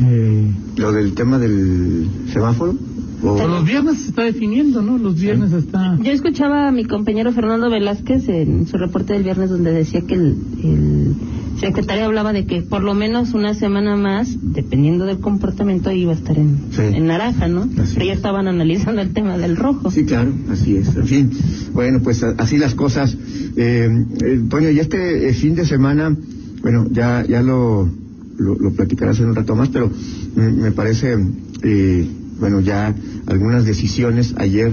Eh, 0.00 0.50
lo 0.76 0.92
del 0.92 1.12
tema 1.14 1.38
del 1.38 2.08
semáforo. 2.32 2.74
O- 3.24 3.36
pues 3.36 3.48
los 3.48 3.64
viernes 3.64 3.98
se 4.00 4.08
está 4.10 4.22
definiendo, 4.22 4.82
¿no? 4.82 4.98
Los 4.98 5.20
viernes 5.20 5.52
está. 5.52 5.98
Yo 6.02 6.12
escuchaba 6.12 6.68
a 6.68 6.72
mi 6.72 6.84
compañero 6.84 7.32
Fernando 7.32 7.70
Velázquez 7.70 8.28
en 8.28 8.66
su 8.66 8.76
reporte 8.76 9.12
del 9.14 9.22
viernes 9.22 9.50
donde 9.50 9.72
decía 9.72 10.02
que 10.02 10.14
el, 10.14 10.36
el 10.62 11.14
secretario 11.58 12.04
hablaba 12.04 12.32
de 12.32 12.44
que 12.46 12.62
por 12.62 12.82
lo 12.82 12.94
menos 12.94 13.32
una 13.32 13.54
semana 13.54 13.96
más, 13.96 14.36
dependiendo 14.42 15.04
del 15.06 15.20
comportamiento, 15.20 15.90
iba 15.92 16.12
a 16.12 16.16
estar 16.16 16.36
en, 16.38 16.58
Sí. 16.72 16.82
en 16.82 17.06
naranja, 17.06 17.48
¿no? 17.48 17.62
Así 17.78 17.94
Pero 17.94 18.06
ya 18.06 18.12
es. 18.12 18.18
estaban 18.18 18.46
analizando 18.48 19.00
el 19.00 19.12
tema 19.12 19.38
del 19.38 19.56
rojo. 19.56 19.90
Sí, 19.90 20.04
claro, 20.04 20.32
así 20.50 20.76
es. 20.76 20.94
En 20.94 21.06
fin, 21.06 21.30
bueno, 21.72 22.00
pues 22.02 22.22
así 22.22 22.58
las 22.58 22.74
cosas. 22.74 23.16
Eh, 23.56 23.88
eh, 24.26 24.40
Toño, 24.50 24.68
y 24.70 24.80
este 24.80 25.28
eh, 25.28 25.32
fin 25.32 25.54
de 25.54 25.64
semana, 25.64 26.14
bueno, 26.60 26.86
ya 26.90 27.24
ya 27.26 27.40
lo, 27.42 27.88
lo, 28.36 28.54
lo 28.56 28.72
platicarás 28.72 29.18
en 29.20 29.26
un 29.26 29.34
rato 29.36 29.54
más, 29.54 29.68
pero 29.68 29.90
me, 30.34 30.50
me 30.50 30.72
parece, 30.72 31.16
eh, 31.62 32.06
bueno, 32.38 32.60
ya 32.60 32.94
algunas 33.26 33.64
decisiones. 33.64 34.34
Ayer 34.36 34.72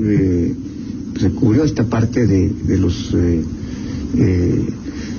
eh, 0.00 0.54
se 1.18 1.30
cubrió 1.30 1.64
esta 1.64 1.84
parte 1.84 2.26
de, 2.26 2.48
de 2.48 2.78
los... 2.78 3.12
eh, 3.14 3.42
eh, 4.16 4.66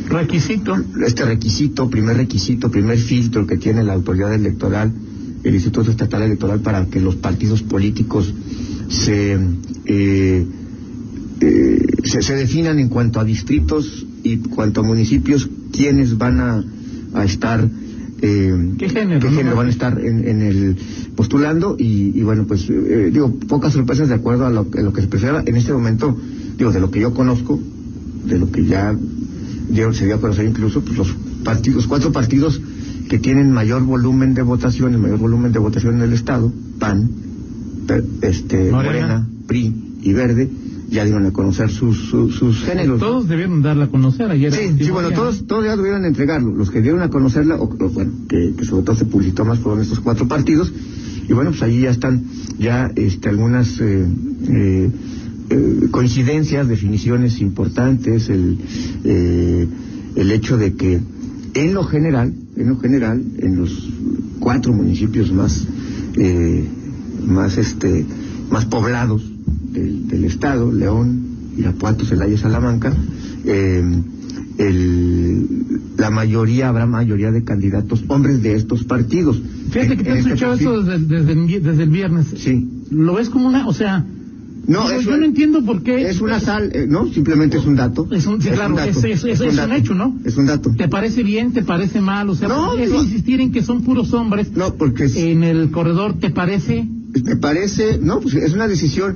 Requisito. 0.09 0.75
este 1.05 1.25
requisito, 1.25 1.89
primer 1.89 2.17
requisito, 2.17 2.69
primer 2.69 2.97
filtro 2.99 3.47
que 3.47 3.57
tiene 3.57 3.83
la 3.83 3.93
autoridad 3.93 4.33
electoral, 4.33 4.91
el 5.43 5.55
Instituto 5.55 5.89
Estatal 5.91 6.21
Electoral, 6.23 6.59
para 6.59 6.85
que 6.87 6.99
los 6.99 7.15
partidos 7.15 7.63
políticos 7.63 8.31
se, 8.89 9.37
eh, 9.85 10.45
eh, 11.41 11.87
se, 12.03 12.21
se 12.21 12.35
definan 12.35 12.79
en 12.79 12.89
cuanto 12.89 13.19
a 13.19 13.23
distritos 13.23 14.05
y 14.23 14.37
cuanto 14.37 14.81
a 14.81 14.83
municipios, 14.83 15.49
quiénes 15.71 16.17
van 16.17 16.39
a, 16.41 16.63
a 17.13 17.25
estar. 17.25 17.67
Eh, 18.25 18.73
¿Qué 18.79 18.89
género, 18.89 19.19
qué 19.19 19.29
no? 19.29 19.37
género 19.37 19.55
van 19.57 19.67
a 19.67 19.69
estar 19.69 19.99
en, 19.99 20.27
en 20.27 20.41
el 20.41 20.77
postulando 21.15 21.75
y, 21.77 22.17
y 22.17 22.23
bueno 22.23 22.45
pues 22.47 22.67
eh, 22.69 23.09
digo 23.13 23.31
pocas 23.47 23.73
sorpresas 23.73 24.07
de 24.09 24.15
acuerdo 24.15 24.45
a 24.45 24.49
lo, 24.49 24.65
a 24.75 24.81
lo 24.81 24.93
que 24.93 25.01
se 25.01 25.07
prefiera 25.07 25.43
en 25.45 25.55
este 25.57 25.73
momento 25.73 26.17
digo 26.57 26.71
de 26.71 26.79
lo 26.79 26.89
que 26.89 26.99
yo 27.01 27.13
conozco 27.13 27.59
de 28.25 28.39
lo 28.39 28.49
que 28.49 28.65
ya 28.65 28.95
dieron, 29.69 29.93
se 29.93 30.05
dio 30.05 30.15
a 30.15 30.21
conocer 30.21 30.45
incluso 30.45 30.81
pues 30.81 30.97
los 30.97 31.13
partidos, 31.43 31.87
cuatro 31.87 32.11
partidos 32.13 32.61
que 33.09 33.19
tienen 33.19 33.51
mayor 33.51 33.83
volumen 33.83 34.33
de 34.33 34.41
votación, 34.43 34.93
el 34.93 34.99
mayor 34.99 35.19
volumen 35.19 35.51
de 35.51 35.59
votación 35.59 35.95
en 35.95 36.01
el 36.03 36.13
estado, 36.13 36.51
PAN, 36.79 37.09
per- 37.85 38.03
este, 38.21 38.71
Morena. 38.71 38.75
Morena, 39.07 39.27
PRI 39.47 39.73
y 40.03 40.13
Verde, 40.13 40.49
ya 40.93 41.03
dieron 41.03 41.25
a 41.25 41.31
conocer 41.31 41.69
sus, 41.71 41.97
sus, 42.09 42.35
sus 42.35 42.63
géneros. 42.63 42.99
Todos 42.99 43.27
debieron 43.27 43.61
darla 43.61 43.85
a 43.85 43.87
conocer 43.87 44.29
ayer. 44.29 44.53
Sí, 44.53 44.75
sí, 44.77 44.91
bueno, 44.91 45.11
todos, 45.11 45.45
todos 45.47 45.65
ya 45.65 45.75
debieron 45.75 46.05
entregarlo. 46.05 46.53
Los 46.55 46.69
que 46.69 46.81
dieron 46.81 47.01
a 47.01 47.09
conocerla, 47.09 47.55
o, 47.55 47.63
o, 47.63 47.89
bueno, 47.89 48.11
que, 48.29 48.53
que 48.55 48.63
sobre 48.63 48.85
todo 48.85 48.95
se 48.95 49.05
publicitó 49.05 49.43
más 49.43 49.59
fueron 49.59 49.81
estos 49.81 49.99
cuatro 49.99 50.27
partidos. 50.27 50.71
Y 51.27 51.33
bueno, 51.33 51.51
pues 51.51 51.63
ahí 51.63 51.81
ya 51.81 51.89
están 51.89 52.23
ya 52.59 52.91
este, 52.95 53.29
algunas 53.29 53.79
eh, 53.81 54.05
eh, 54.47 54.91
eh, 55.49 55.87
coincidencias, 55.89 56.67
definiciones 56.67 57.41
importantes, 57.41 58.29
el, 58.29 58.57
el 60.15 60.31
hecho 60.31 60.57
de 60.57 60.73
que 60.73 60.99
en 61.55 61.73
lo 61.73 61.83
general, 61.83 62.33
en 62.55 62.69
lo 62.69 62.77
general, 62.77 63.23
en 63.39 63.55
los 63.55 63.89
cuatro 64.39 64.73
municipios 64.73 65.31
más, 65.31 65.65
más 67.25 67.57
este, 67.57 68.05
más 68.49 68.65
poblados 68.65 69.32
del, 69.73 70.07
del 70.07 70.23
estado, 70.25 70.71
León, 70.71 71.21
Irapuato, 71.57 72.05
Celaya, 72.05 72.37
Salamanca, 72.37 72.93
eh, 73.45 73.83
el, 74.57 75.47
la 75.97 76.09
mayoría, 76.09 76.69
habrá 76.69 76.85
mayoría 76.85 77.31
de 77.31 77.43
candidatos 77.43 78.03
hombres 78.07 78.41
de 78.41 78.53
estos 78.53 78.83
partidos. 78.83 79.41
Fíjate 79.71 79.97
que 79.97 80.03
te 80.03 80.09
he 80.11 80.17
este 80.19 80.29
escuchado 80.29 80.53
eso 80.53 80.81
desde, 80.83 81.05
desde, 81.05 81.31
el 81.33 81.45
vi- 81.45 81.59
desde 81.59 81.83
el 81.83 81.89
viernes. 81.89 82.27
Sí. 82.37 82.67
¿Lo 82.91 83.15
ves 83.15 83.29
como 83.29 83.47
una, 83.47 83.67
o 83.67 83.73
sea, 83.73 84.05
No, 84.67 84.89
es 84.89 85.05
yo 85.05 85.13
un- 85.13 85.19
no 85.21 85.25
entiendo 85.25 85.65
por 85.65 85.83
qué. 85.83 86.09
Es 86.09 86.21
una 86.21 86.39
sal, 86.39 86.69
eh, 86.73 86.85
no, 86.87 87.07
simplemente 87.11 87.57
es 87.57 87.65
un 87.65 87.75
dato. 87.75 88.07
Es 88.11 88.25
un- 88.27 88.41
sí, 88.41 88.49
claro, 88.49 88.75
dato, 88.75 88.89
es- 88.91 88.97
es- 89.03 89.23
es- 89.25 89.41
es 89.41 89.49
un 89.49 89.55
dato, 89.55 89.73
hecho, 89.73 89.93
¿no? 89.93 90.17
Es 90.23 90.37
un 90.37 90.45
dato. 90.45 90.71
¿Te 90.77 90.87
parece 90.87 91.23
bien? 91.23 91.51
¿Te 91.51 91.63
parece 91.63 91.99
mal? 92.01 92.29
O 92.29 92.35
sea, 92.35 92.47
No, 92.47 92.77
es 92.77 92.89
no. 92.91 93.03
insistir 93.03 93.41
en 93.41 93.51
que 93.51 93.63
son 93.63 93.81
puros 93.83 94.13
hombres. 94.13 94.51
No, 94.55 94.75
porque 94.75 95.05
es- 95.05 95.15
En 95.17 95.43
el 95.43 95.71
corredor, 95.71 96.19
¿te 96.19 96.29
parece? 96.29 96.87
me 97.25 97.35
parece, 97.35 97.99
no, 98.01 98.19
pues 98.21 98.35
es 98.35 98.53
una 98.53 98.67
decisión. 98.67 99.15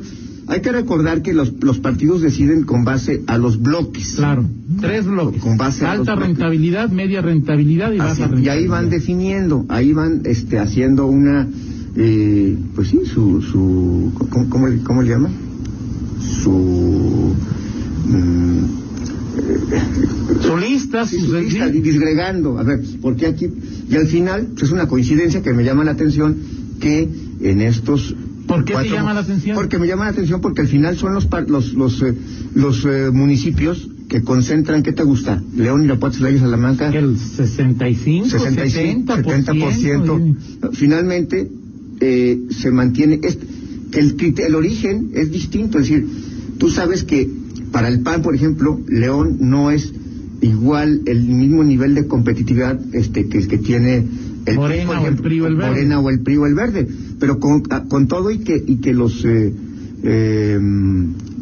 Hay 0.49 0.61
que 0.61 0.71
recordar 0.71 1.21
que 1.21 1.33
los, 1.33 1.53
los 1.61 1.79
partidos 1.79 2.21
deciden 2.21 2.63
con 2.63 2.85
base 2.85 3.21
a 3.27 3.37
los 3.37 3.61
bloques. 3.61 4.13
Claro. 4.15 4.45
Tres 4.79 5.05
bloques. 5.05 5.41
Con 5.41 5.57
base 5.57 5.85
a 5.85 5.91
Alta 5.91 6.11
los 6.11 6.19
bloques. 6.19 6.37
rentabilidad, 6.37 6.89
media 6.89 7.21
rentabilidad 7.21 7.91
y 7.91 7.97
baja 7.97 8.13
rentabilidad. 8.13 8.55
y 8.55 8.57
ahí 8.59 8.67
van 8.67 8.89
definiendo, 8.89 9.65
ahí 9.67 9.91
van 9.93 10.21
este, 10.25 10.57
haciendo 10.59 11.07
una, 11.07 11.47
eh, 11.97 12.57
pues 12.75 12.87
sí, 12.89 12.99
su, 13.13 13.41
su 13.41 14.11
¿cómo, 14.29 14.49
cómo, 14.49 14.67
le- 14.67 14.79
cómo 14.83 15.01
le 15.01 15.09
llaman? 15.09 15.31
Su, 16.43 17.33
mm, 18.07 18.57
Su 20.41 20.57
lista, 20.57 21.05
sí, 21.05 21.17
lista, 21.19 21.67
y 21.67 21.81
disgregando, 21.81 22.57
a 22.57 22.63
ver, 22.63 22.81
porque 23.01 23.27
aquí, 23.27 23.47
y 23.89 23.95
al 23.95 24.07
final, 24.07 24.47
pues 24.53 24.63
es 24.63 24.71
una 24.71 24.87
coincidencia 24.87 25.41
que 25.41 25.53
me 25.53 25.63
llama 25.63 25.83
la 25.83 25.91
atención 25.91 26.37
que 26.79 27.07
en 27.41 27.61
estos 27.61 28.15
¿Por 28.47 28.65
qué 28.65 28.73
te 28.75 28.89
llama 28.89 29.13
la 29.13 29.19
atención? 29.21 29.55
Porque 29.55 29.77
me 29.77 29.87
llama 29.87 30.05
la 30.05 30.11
atención 30.11 30.41
porque 30.41 30.61
al 30.61 30.67
final 30.67 30.97
son 30.97 31.13
los 31.13 31.27
los 31.47 31.73
los 31.73 32.01
eh, 32.01 32.13
los 32.55 32.85
eh, 32.85 33.11
municipios 33.11 33.89
que 34.07 34.21
concentran, 34.21 34.83
¿qué 34.83 34.93
te 34.93 35.03
gusta? 35.03 35.41
León, 35.55 35.83
Irapuato, 35.83 36.17
Celaya, 36.17 36.39
Salamanca. 36.39 36.89
El 36.89 37.17
65, 37.17 38.29
65, 38.29 39.13
70%. 39.13 40.35
70%. 40.61 40.71
Finalmente, 40.73 41.51
eh, 41.99 42.39
se 42.49 42.71
mantiene. 42.71 43.19
Es, 43.21 43.37
que 43.91 43.99
el, 43.99 44.39
el 44.39 44.55
origen 44.55 45.11
es 45.13 45.31
distinto. 45.31 45.79
Es 45.79 45.89
decir, 45.89 46.07
tú 46.57 46.69
sabes 46.69 47.03
que 47.03 47.29
para 47.71 47.89
el 47.89 48.01
PAN, 48.01 48.21
por 48.21 48.35
ejemplo, 48.35 48.79
León 48.87 49.37
no 49.41 49.71
es 49.71 49.93
igual 50.41 51.01
el 51.05 51.23
mismo 51.23 51.63
nivel 51.63 51.95
de 51.95 52.07
competitividad 52.07 52.79
este, 52.93 53.27
que 53.27 53.57
tiene 53.57 54.05
el 54.47 54.55
Morena 54.55 55.01
o 55.01 55.07
el 55.07 55.15
PRI 55.15 55.41
o 55.41 55.47
el 55.47 55.55
Verde. 55.55 55.69
Morena 55.71 55.99
o 55.99 56.09
el 56.09 56.19
PRI 56.21 56.37
o 56.37 56.45
el 56.45 56.53
Verde. 56.55 56.87
Pero 57.19 57.39
con, 57.39 57.63
a- 57.69 57.83
con 57.83 58.07
todo 58.07 58.31
y 58.31 58.39
que, 58.39 58.61
y 58.65 58.77
que 58.77 58.93
los. 58.93 59.23
eh, 59.25 59.53
eh, 60.03 60.59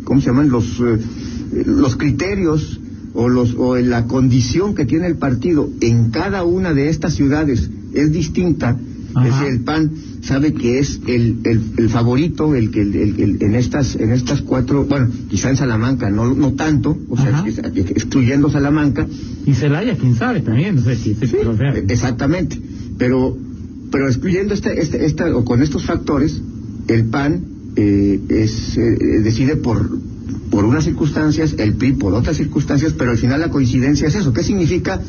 ¿cómo 0.03 0.21
se 0.21 0.27
llaman? 0.27 0.49
Los, 0.49 0.79
eh, 0.79 1.63
los 1.65 1.95
criterios 1.97 2.79
o, 3.13 3.29
los, 3.29 3.53
o 3.57 3.77
la 3.77 4.05
condición 4.07 4.75
que 4.75 4.85
tiene 4.85 5.07
el 5.07 5.15
partido 5.15 5.69
en 5.81 6.09
cada 6.11 6.43
una 6.43 6.73
de 6.73 6.89
estas 6.89 7.13
ciudades 7.15 7.69
es 7.93 8.11
distinta, 8.11 8.77
es 9.25 9.47
el 9.47 9.61
PAN 9.61 9.91
sabe 10.21 10.53
que 10.53 10.79
es 10.79 10.99
el, 11.07 11.37
el, 11.45 11.61
el 11.77 11.89
favorito, 11.89 12.55
el 12.55 12.71
que 12.71 12.81
el, 12.81 12.95
el- 12.95 13.37
en 13.41 13.55
estas 13.55 13.95
en 13.95 14.11
estas 14.11 14.41
cuatro, 14.41 14.83
bueno, 14.85 15.07
quizá 15.29 15.49
en 15.51 15.55
Salamanca 15.55 16.09
no 16.09 16.33
no 16.33 16.53
tanto, 16.53 16.97
o 17.09 17.15
sea, 17.15 17.29
Ajá. 17.29 17.45
excluyendo 17.47 18.49
Salamanca, 18.49 19.07
Y 19.45 19.53
Celaya, 19.53 19.95
quién 19.95 20.15
sabe 20.15 20.41
también. 20.41 20.79
Sí, 20.83 21.15
o 21.45 21.55
sea, 21.55 21.73
exactamente. 21.87 22.59
Pero, 22.97 23.37
pero 23.91 24.07
excluyendo 24.07 24.53
este, 24.53 24.79
este, 24.81 25.05
esta, 25.05 25.35
o 25.35 25.43
con 25.45 25.61
estos 25.61 25.85
factores, 25.85 26.41
el 26.87 27.05
PAN 27.05 27.43
eh, 27.75 28.19
es, 28.29 28.77
eh, 28.77 28.97
decide 29.23 29.55
por, 29.57 29.89
por 30.49 30.65
unas 30.65 30.83
circunstancias, 30.85 31.55
el 31.57 31.73
PRI 31.73 31.93
por 31.93 32.13
otras 32.13 32.37
circunstancias, 32.37 32.93
pero 32.97 33.11
al 33.11 33.17
final 33.17 33.41
la 33.41 33.49
coincidencia 33.49 34.07
es 34.07 34.15
eso. 34.15 34.33
¿Qué 34.33 34.43
significa? 34.43 35.01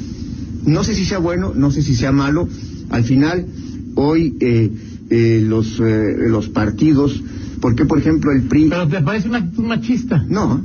No 0.64 0.82
sé 0.82 0.94
si 0.94 1.04
sea 1.04 1.18
bueno, 1.18 1.52
no 1.54 1.70
sé 1.70 1.82
si 1.82 1.94
sea 1.94 2.10
malo. 2.12 2.48
Al 2.90 3.04
final, 3.04 3.46
hoy 3.94 4.36
eh, 4.40 4.70
eh, 5.10 5.44
los, 5.46 5.78
eh, 5.80 6.16
los 6.28 6.48
partidos, 6.48 7.22
porque 7.60 7.84
por 7.84 7.98
ejemplo 7.98 8.32
el 8.32 8.42
PRI... 8.42 8.68
Pero 8.68 8.88
te 8.88 9.00
parece 9.00 9.28
una 9.28 9.38
actitud 9.38 9.64
machista. 9.64 10.24
No, 10.28 10.60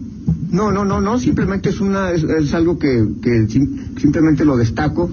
no, 0.52 0.72
no, 0.72 0.86
no, 0.86 1.02
no, 1.02 1.20
simplemente 1.20 1.70
es 1.70 1.80
una, 1.80 2.12
es, 2.12 2.24
es 2.24 2.54
algo 2.56 2.80
que, 2.80 3.08
que 3.22 3.48
sim- 3.48 3.98
simplemente 4.00 4.44
lo 4.44 4.58
destaco 4.58 5.10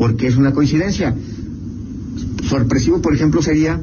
porque 0.00 0.26
es 0.28 0.36
una 0.36 0.52
coincidencia. 0.52 1.14
Sorpresivo, 2.48 3.02
por 3.02 3.14
ejemplo, 3.14 3.42
sería, 3.42 3.78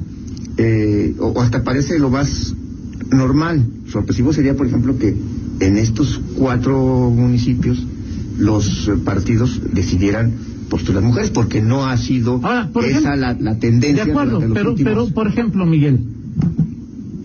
eh, 0.57 1.13
o, 1.19 1.27
o 1.27 1.41
hasta 1.41 1.63
parece 1.63 1.99
lo 1.99 2.09
más 2.09 2.55
normal, 3.11 3.63
sorpresivo 3.91 4.33
sería, 4.33 4.55
por 4.57 4.65
ejemplo, 4.65 4.97
que 4.97 5.15
en 5.59 5.77
estos 5.77 6.19
cuatro 6.35 7.11
municipios 7.15 7.85
los 8.39 8.91
partidos 9.05 9.61
decidieran 9.73 10.31
postular 10.69 11.03
mujeres, 11.03 11.29
porque 11.29 11.61
no 11.61 11.85
ha 11.85 11.95
sido 11.97 12.39
Ahora, 12.43 12.69
por 12.73 12.83
esa 12.83 12.97
ejemplo, 13.13 13.15
la, 13.15 13.33
la 13.39 13.59
tendencia. 13.59 14.03
De 14.05 14.11
acuerdo, 14.11 14.41
los 14.41 14.51
pero, 14.53 14.71
últimos- 14.71 14.91
pero 14.91 15.07
por 15.13 15.27
ejemplo, 15.27 15.65
Miguel, 15.67 15.99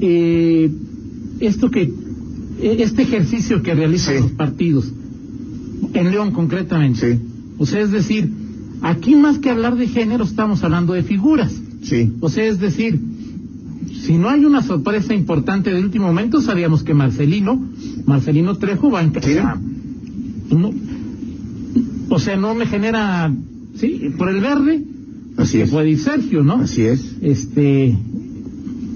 eh, 0.01 0.71
esto 1.41 1.71
que, 1.71 1.83
eh, 1.83 2.77
este 2.81 3.03
ejercicio 3.03 3.63
que 3.63 3.75
realizan 3.75 4.17
Sí. 4.17 4.21
los 4.23 4.31
partidos, 4.33 4.93
en 5.95 6.11
León 6.11 6.31
concretamente, 6.33 7.15
Sí, 7.15 7.21
o 7.59 7.65
sea, 7.67 7.81
es 7.81 7.91
decir, 7.91 8.31
aquí 8.83 9.15
más 9.17 9.39
que 9.39 9.51
hablar 9.51 9.77
de 9.77 9.87
género 9.89 10.25
estamos 10.25 10.63
hablando 10.65 10.93
de 10.93 11.03
figuras, 11.03 11.53
sí, 11.83 12.13
o 12.21 12.29
sea, 12.29 12.45
es 12.45 12.59
decir, 12.61 12.99
si 14.03 14.19
no 14.19 14.29
hay 14.29 14.45
una 14.45 14.63
sorpresa 14.63 15.15
importante 15.15 15.71
de 15.71 15.81
último 15.81 16.07
momento, 16.07 16.41
sabíamos 16.41 16.83
que 16.83 16.93
Marcelino, 16.95 17.61
Marcelino 18.07 18.57
Trejo 18.57 18.91
va 18.91 19.03
en 19.03 19.13
Sí. 19.23 19.35
no, 20.51 20.73
o 22.09 22.19
sea, 22.19 22.37
no 22.37 22.55
me 22.55 22.67
genera, 22.67 23.33
sí, 23.77 24.11
por 24.19 24.29
el 24.29 24.41
verde, 24.41 24.83
así 25.37 25.61
es, 25.61 25.71
puede 25.71 25.91
ir 25.91 25.99
Sergio, 25.99 26.43
¿no? 26.43 26.55
así 26.57 26.83
es. 26.83 27.17
Este, 27.23 27.97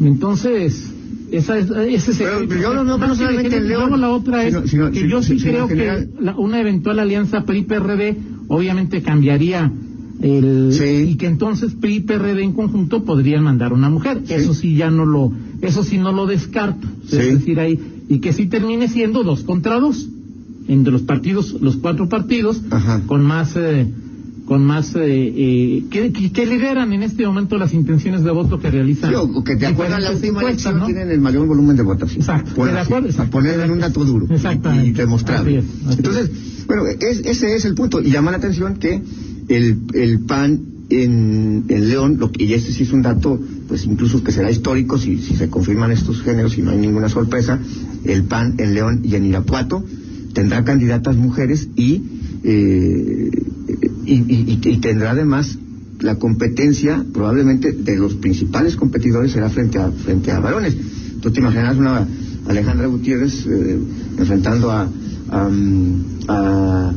entonces, 0.03 0.93
esa 1.33 1.59
es, 1.59 1.71
ese 1.71 2.11
es 2.13 2.19
Pero 2.19 2.39
el- 2.41 2.49
yo 2.61 2.75
no- 2.75 2.85
no, 2.85 3.15
solamente. 3.15 3.61
León, 3.61 4.01
la 4.01 4.11
otra 4.11 4.45
es 4.45 4.55
sino- 4.55 4.67
sino- 4.67 4.91
que 4.91 4.99
sino- 5.01 5.09
yo 5.11 5.23
sí 5.23 5.37
creo 5.39 5.67
que 5.69 6.09
la- 6.21 6.37
una 6.37 6.61
eventual 6.61 6.99
alianza 6.99 7.45
PRI-PRD 7.45 8.17
obviamente 8.49 9.03
cambiaría 9.03 9.71
el 10.23 10.73
Sí. 10.73 11.11
y 11.11 11.15
que 11.17 11.27
entonces 11.27 11.75
PRI-PRD 11.75 12.43
en 12.43 12.53
conjunto 12.53 13.05
podrían 13.05 13.45
mandar 13.45 13.73
una 13.73 13.91
mujer. 13.91 14.23
Sí. 14.25 14.35
Eso 14.35 14.55
sí 14.55 14.75
ya 14.77 14.91
no 14.91 15.05
lo, 15.05 15.33
eso 15.63 15.83
sí 15.85 15.99
no 15.99 16.13
lo 16.13 16.27
descarto. 16.27 16.87
Sí. 17.07 17.17
Es 17.17 17.39
decir, 17.41 17.61
ahí 17.61 17.79
y 18.09 18.21
que 18.21 18.33
sí 18.33 18.47
termine 18.47 18.89
siendo 18.89 19.25
dos 19.25 19.43
contra 19.43 19.79
dos 19.81 20.09
entre 20.69 20.93
los 20.93 21.03
partidos, 21.03 21.57
los 21.61 21.77
cuatro 21.77 22.09
partidos 22.09 22.61
Ajá. 22.71 23.03
con 23.07 23.25
más 23.25 23.55
eh, 23.57 23.87
con 24.47 24.65
más 24.65 24.95
eh, 24.95 25.01
eh, 25.05 25.85
que, 25.91 26.13
que- 26.13 26.47
lideran 26.47 26.93
en 26.93 27.03
este 27.03 27.27
momento 27.27 27.59
las 27.59 27.75
intenciones 27.75 28.23
de 28.23 28.31
voto 28.31 28.59
que 28.61 28.71
realizan. 28.71 29.11
Sí, 29.11 29.17
o 29.17 29.43
que 29.45 29.57
de 29.57 29.67
acuerdo 29.67 29.97
a 29.97 30.01
la 30.01 30.13
última 30.13 30.41
elección 30.43 30.79
¿no? 30.79 30.87
tienen 30.87 31.11
el 31.11 31.21
mayor 31.21 31.47
volumen 31.47 31.77
de 31.77 31.83
votación. 31.83 32.21
Exacto, 32.21 32.55
Por 32.55 32.71
de 32.73 32.79
así, 32.79 32.93
acuerdo, 32.95 33.23
a 33.23 33.27
poner 33.27 33.59
en 33.61 33.71
un 33.73 33.81
dato 33.81 34.05
duro 34.05 34.27
Exactamente. 34.33 34.89
y 34.89 34.93
demostrable. 34.93 35.59
Así 35.59 35.67
es, 35.69 35.87
así 35.89 35.97
Entonces, 35.99 36.31
bueno, 36.69 36.85
es- 36.87 37.21
ese 37.27 37.55
es 37.57 37.65
el 37.65 37.75
punto. 37.75 38.01
Y 38.01 38.11
llama 38.11 38.31
la 38.31 38.37
atención 38.39 38.77
que 38.77 39.03
el, 39.49 39.79
el 39.95 40.21
PAN 40.21 40.61
en, 40.91 41.65
en 41.69 41.89
León, 41.89 42.17
lo 42.21 42.31
que, 42.31 42.45
y 42.45 42.55
este 42.55 42.71
sí 42.71 42.85
es 42.85 42.93
un 42.93 43.03
dato, 43.03 43.41
pues 43.67 43.85
incluso 43.85 44.23
que 44.23 44.31
será 44.31 44.49
histórico 44.53 44.97
si, 44.99 45.19
si 45.19 45.35
se 45.35 45.49
confirman 45.51 45.91
estos 45.91 46.23
géneros 46.23 46.57
y 46.57 46.63
no 46.63 46.71
hay 46.71 46.79
ninguna 46.79 47.09
sorpresa, 47.09 47.59
el 48.05 48.23
PAN 48.23 48.55
en 48.59 48.75
León 48.75 49.01
y 49.03 49.17
en 49.17 49.25
Irapuato 49.27 49.83
tendrá 50.33 50.63
candidatas 50.65 51.17
mujeres 51.17 51.69
y, 51.75 52.03
eh, 52.45 53.31
y, 54.07 54.15
y- 54.15 54.61
y- 54.65 54.77
tendrá 54.79 55.11
además 55.11 55.59
la 56.01 56.17
competencia 56.17 57.05
probablemente 57.13 57.73
de 57.73 57.97
los 57.97 58.15
principales 58.15 58.77
competidores 58.77 59.33
será 59.33 59.49
frente 59.51 59.79
a 59.79 59.91
frente 59.91 60.31
a 60.31 60.41
varones. 60.41 60.77
Tú 61.21 61.31
te 61.31 61.41
imaginas 61.41 61.77
una 61.77 62.07
Alejandra 62.47 62.87
Gutiérrez 62.87 63.47
eh, 63.47 63.79
enfrentando 64.19 64.71
a 64.71 64.89
a, 65.29 65.49
mm, 65.49 66.05
a- 66.29 66.93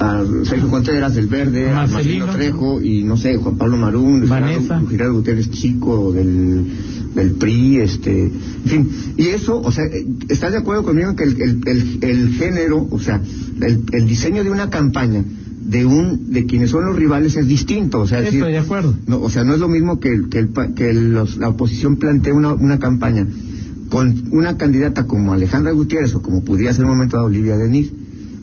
a 0.00 0.24
Sergio 0.44 0.68
Contreras 0.68 1.14
del 1.14 1.28
Verde, 1.28 1.70
a 1.70 1.74
Marcelino. 1.86 2.26
Trejo 2.32 2.80
y 2.82 3.04
no 3.04 3.16
sé, 3.16 3.36
Juan 3.36 3.56
Pablo 3.56 3.76
Marún. 3.76 4.22
Gerardo, 4.66 4.88
Gerardo 4.88 5.14
Gutiérrez 5.14 5.50
Chico 5.50 6.12
del, 6.12 6.64
del 7.14 7.30
PRI, 7.32 7.76
este, 7.76 8.24
en 8.24 8.32
fin, 8.64 8.88
y 9.16 9.26
eso, 9.28 9.60
o 9.60 9.70
sea, 9.70 9.84
¿estás 10.28 10.50
de 10.52 10.58
acuerdo 10.58 10.82
conmigo 10.82 11.10
en 11.10 11.16
que 11.16 11.22
el, 11.24 11.40
el, 11.40 11.60
el, 11.66 11.98
el 12.02 12.28
género, 12.34 12.84
o 12.90 12.98
sea, 12.98 13.20
el, 13.60 13.84
el 13.92 14.08
diseño 14.08 14.42
de 14.42 14.50
una 14.50 14.70
campaña 14.70 15.22
de 15.72 15.86
un 15.86 16.30
de 16.32 16.46
quienes 16.46 16.70
son 16.70 16.84
los 16.84 16.94
rivales 16.96 17.36
es 17.36 17.46
distinto, 17.48 18.00
o 18.00 18.06
sea, 18.06 18.18
es 18.20 18.26
Estoy 18.26 18.40
decir, 18.40 18.52
de 18.52 18.58
acuerdo. 18.58 18.94
no, 19.06 19.20
o 19.20 19.30
sea, 19.30 19.42
no 19.44 19.54
es 19.54 19.60
lo 19.60 19.68
mismo 19.68 19.98
que, 20.00 20.10
que, 20.30 20.38
el 20.38 20.48
que 20.76 20.92
los- 20.92 21.36
la 21.38 21.48
oposición 21.48 21.96
plantee 21.96 22.32
una, 22.32 22.52
una 22.52 22.78
campaña 22.78 23.26
con 23.88 24.24
una 24.30 24.56
candidata 24.56 25.06
como 25.06 25.32
Alejandra 25.32 25.72
Gutiérrez 25.72 26.14
o 26.14 26.22
como 26.22 26.42
pudiera 26.44 26.72
ser 26.72 26.84
en 26.84 26.90
un 26.90 26.96
momento 26.96 27.16
dado 27.16 27.28
Olivia 27.28 27.56
Denis, 27.56 27.90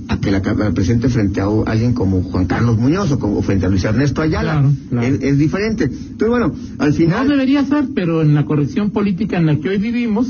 a 0.07 0.19
que 0.19 0.31
la, 0.31 0.41
presente 0.73 1.07
frente 1.09 1.39
a 1.41 1.45
alguien 1.67 1.93
como 1.93 2.21
Juan 2.23 2.45
Carlos 2.45 2.77
Muñoz 2.79 3.11
o 3.11 3.19
como 3.19 3.41
frente 3.43 3.65
a 3.67 3.69
Luis 3.69 3.83
Ernesto 3.83 4.21
Ayala. 4.21 4.53
Claro, 4.59 4.71
claro. 4.89 5.07
Es, 5.15 5.21
es 5.23 5.37
diferente. 5.37 5.83
Entonces, 5.85 6.29
bueno, 6.29 6.53
al 6.79 6.89
No 6.89 6.95
final... 6.95 7.27
debería 7.27 7.63
ser, 7.65 7.85
pero 7.93 8.21
en 8.23 8.33
la 8.33 8.43
corrección 8.45 8.89
política 8.91 9.37
en 9.37 9.45
la 9.45 9.55
que 9.59 9.69
hoy 9.69 9.77
vivimos 9.77 10.27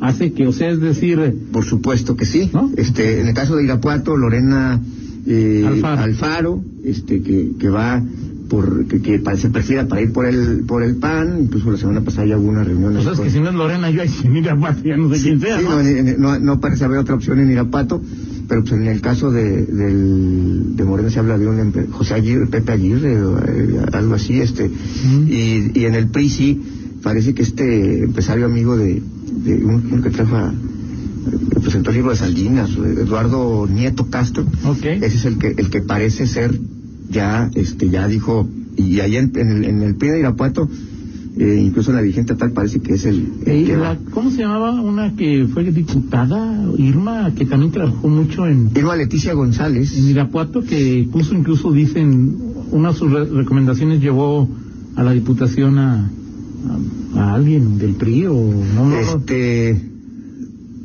hace 0.00 0.32
que, 0.32 0.46
o 0.46 0.52
sea, 0.52 0.70
es 0.70 0.80
decir, 0.80 1.18
Por 1.52 1.64
supuesto 1.64 2.14
que 2.16 2.26
sí. 2.26 2.48
¿No? 2.52 2.70
Este, 2.76 3.20
en 3.20 3.26
el 3.28 3.34
caso 3.34 3.56
de 3.56 3.64
Irapuato, 3.64 4.16
Lorena 4.16 4.80
eh, 5.28 5.64
Alfaro. 5.66 6.02
Alfaro, 6.02 6.64
este, 6.84 7.22
que, 7.22 7.52
que 7.58 7.68
va 7.68 8.02
por, 8.48 8.86
que, 8.86 9.00
que 9.02 9.20
se 9.36 9.50
prefiera 9.50 9.86
para 9.86 10.00
ir 10.00 10.10
por 10.12 10.24
el, 10.26 10.64
por 10.66 10.82
el 10.82 10.96
PAN, 10.96 11.38
incluso 11.42 11.70
la 11.70 11.76
semana 11.76 12.00
pasada 12.00 12.26
ya 12.28 12.38
hubo 12.38 12.48
una 12.48 12.64
reunión. 12.64 12.94
pues 12.94 13.04
ahí 13.06 13.12
es 13.12 13.16
con- 13.18 13.26
que 13.26 13.32
si 13.32 13.40
no 13.40 13.48
es 13.50 13.54
Lorena, 13.54 13.90
yo 13.90 14.00
ahí 14.00 14.08
sin 14.08 14.34
ir 14.36 14.48
a 14.48 14.54
Guate, 14.54 14.88
ya 14.88 14.96
no 14.96 15.14
sé 15.14 15.22
quién 15.22 15.38
sea, 15.40 15.58
Sí, 15.58 15.64
¿no? 15.64 15.70
no, 15.70 15.80
en- 15.80 16.08
en- 16.08 16.44
no, 16.44 16.60
parece 16.60 16.84
haber 16.84 16.98
otra 16.98 17.14
opción 17.14 17.38
en 17.40 17.50
Irapuato, 17.50 18.00
pero 18.48 18.62
pues 18.62 18.72
en 18.72 18.86
el 18.86 19.02
caso 19.02 19.30
de, 19.30 19.66
del, 19.66 20.76
de 20.76 20.84
Morena 20.84 21.10
se 21.10 21.18
habla 21.18 21.36
de 21.36 21.46
un 21.46 21.90
José 21.90 22.14
Aguirre, 22.14 22.46
Pepe 22.46 22.72
Aguirre, 22.72 23.22
o, 23.22 23.38
eh, 23.38 23.80
algo 23.92 24.14
así, 24.14 24.40
este, 24.40 24.68
Mm. 24.70 25.26
y, 25.28 25.70
y 25.80 25.84
en 25.84 25.94
el 25.94 26.06
PRI 26.08 26.28
sí, 26.30 26.62
parece 27.02 27.34
que 27.34 27.42
este 27.42 28.04
empresario 28.04 28.46
amigo 28.46 28.78
de, 28.78 29.02
de 29.44 29.62
un, 29.62 29.88
uno 29.92 30.02
que 30.02 30.08
trajo 30.08 30.36
a, 30.36 30.54
presentó 31.62 31.90
el 31.90 31.96
libro 31.96 32.10
de 32.10 32.16
Salinas, 32.16 32.70
Eduardo 32.70 33.66
Nieto 33.66 34.06
Castro, 34.08 34.44
Ok. 34.64 34.84
ese 34.84 35.06
es 35.16 35.24
el 35.24 35.38
que, 35.38 35.48
el 35.56 35.70
que 35.70 35.80
parece 35.82 36.26
ser 36.26 36.58
ya, 37.10 37.50
este, 37.54 37.88
ya 37.90 38.06
dijo, 38.08 38.48
y 38.76 39.00
ahí 39.00 39.16
en, 39.16 39.32
en 39.36 39.48
el, 39.50 39.64
en 39.64 39.82
el 39.82 39.94
PRI 39.96 40.08
de 40.10 40.18
Irapuato, 40.20 40.68
eh, 41.36 41.62
incluso 41.64 41.92
la 41.92 42.00
dirigente 42.02 42.34
tal 42.34 42.50
parece 42.52 42.80
que 42.80 42.94
es 42.94 43.04
el, 43.04 43.24
que 43.44 43.76
la-. 43.76 43.96
¿Cómo 44.12 44.30
se 44.30 44.38
llamaba 44.38 44.72
una 44.80 45.14
que 45.14 45.46
fue 45.52 45.64
diputada, 45.70 46.64
Irma, 46.76 47.32
que 47.34 47.44
también 47.44 47.70
trabajó 47.72 48.08
mucho 48.08 48.46
en, 48.46 48.70
Irma 48.74 48.96
Leticia 48.96 49.34
González. 49.34 49.96
en 49.96 50.08
Irapuato, 50.08 50.62
que 50.62 51.00
incluso, 51.00 51.34
incluso 51.34 51.72
dicen, 51.72 52.36
una 52.72 52.92
de 52.92 52.98
sus 52.98 53.10
re- 53.12 53.24
recomendaciones 53.26 54.00
llevó 54.00 54.48
a 54.96 55.02
la 55.04 55.12
diputación 55.12 55.78
a, 55.78 56.10
a, 57.14 57.20
a 57.20 57.34
alguien 57.34 57.78
del 57.78 57.94
PRI 57.94 58.26
o 58.26 58.34
no, 58.34 58.84
no, 58.84 58.88
no. 58.90 58.98
Este. 59.00 59.87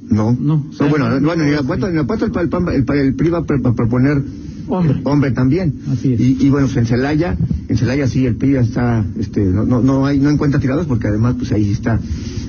No. 0.10 0.36
No, 0.40 0.66
o 0.70 0.74
sea, 0.74 0.88
bueno, 0.88 1.10
no, 1.20 1.26
bueno, 1.26 1.44
en 1.44 1.50
Irapuato, 1.50 1.88
en 1.88 1.94
Irapuato 1.96 2.26
el, 2.26 2.32
el, 2.74 2.86
el, 2.90 2.98
el 3.08 3.14
PRI 3.16 3.30
va 3.30 3.40
a 3.40 3.44
proponer 3.74 4.22
Hombre. 4.68 5.02
hombre 5.04 5.32
también. 5.32 5.74
Así 5.92 6.14
es. 6.14 6.20
Y, 6.20 6.38
y 6.40 6.50
bueno, 6.50 6.68
pues 6.68 6.78
en 6.78 6.86
Celaya, 6.86 7.38
en 7.68 7.78
Celaya 7.78 8.08
sí, 8.08 8.26
el 8.26 8.36
PRI 8.36 8.54
ya 8.54 8.62
está, 8.62 9.06
este, 9.20 9.44
no, 9.46 9.66
no, 9.66 9.82
no 9.82 10.06
hay, 10.06 10.20
no 10.20 10.30
encuentra 10.30 10.60
tirados 10.60 10.86
porque 10.88 11.08
además, 11.08 11.36
pues 11.38 11.52
ahí 11.52 11.66
sí 11.66 11.72
está, 11.72 12.00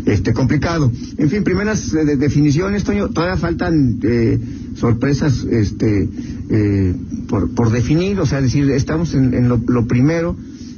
este, 0.07 0.33
complicado. 0.33 0.93
En 1.19 1.29
fin, 1.31 1.43
primeras 1.43 1.93
eh, 1.95 2.05
de- 2.05 2.17
definiciones, 2.17 2.85
Toño, 2.85 3.09
todavía 3.09 3.37
faltan 3.37 3.99
eh, 4.03 4.39
sorpresas, 4.77 5.45
este, 5.51 6.09
eh, 6.51 6.95
por, 7.29 7.51
por 7.55 7.71
definir, 7.71 8.19
o 8.21 8.27
sea, 8.27 8.41
decir, 8.41 8.71
estamos 8.71 9.15
en, 9.15 9.33
en 9.35 9.49
lo, 9.49 9.61
lo 9.67 9.87
primero, 9.87 10.37